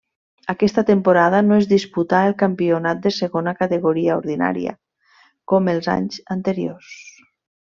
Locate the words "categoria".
3.61-4.17